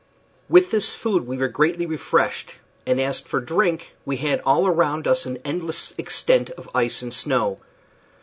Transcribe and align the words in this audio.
With 0.49 0.71
this 0.71 0.95
food 0.95 1.27
we 1.27 1.37
were 1.37 1.47
greatly 1.47 1.85
refreshed; 1.85 2.53
and 2.87 2.99
as 2.99 3.19
for 3.19 3.39
drink, 3.39 3.93
we 4.03 4.17
had 4.17 4.41
all 4.47 4.65
around 4.65 5.07
us 5.07 5.27
an 5.27 5.37
endless 5.45 5.93
extent 5.95 6.49
of 6.49 6.67
ice 6.73 7.03
and 7.03 7.13
snow. 7.13 7.59